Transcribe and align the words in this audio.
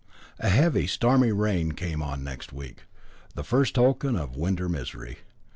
A 0.39 0.49
heavy, 0.49 0.87
stormy 0.87 1.31
rain 1.31 1.73
came 1.73 2.01
on 2.01 2.23
next 2.23 2.51
week, 2.51 2.85
the 3.35 3.43
first 3.43 3.75
token 3.75 4.15
of 4.15 4.35
winter 4.35 4.67
misery. 4.67 5.19